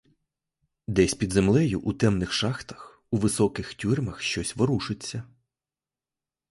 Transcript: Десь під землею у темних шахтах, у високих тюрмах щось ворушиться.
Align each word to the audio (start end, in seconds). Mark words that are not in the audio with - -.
Десь 0.87 1.13
під 1.13 1.33
землею 1.33 1.79
у 1.79 1.93
темних 1.93 2.33
шахтах, 2.33 3.03
у 3.11 3.17
високих 3.17 3.73
тюрмах 3.73 4.21
щось 4.21 4.55
ворушиться. 4.55 5.23